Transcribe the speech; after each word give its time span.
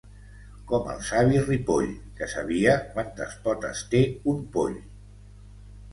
Com 0.71 0.87
el 0.93 1.03
savi 1.09 1.41
Ripoll, 1.43 1.91
que 2.21 2.29
sabia 2.33 2.73
quantes 2.97 3.37
potes 3.47 3.87
té 3.93 4.03
un 4.33 4.45
poll. 4.57 4.77